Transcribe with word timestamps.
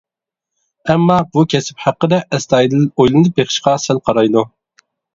ئەمما 0.93 1.17
بۇ 1.35 1.43
كەسىپ 1.53 1.85
ھەققىدە 1.85 2.21
ئەستايىدىل 2.31 2.91
ئويلىنىپ 2.95 3.39
بېقىشقا 3.39 3.79
سەل 3.89 4.05
قارايدۇ. 4.11 4.49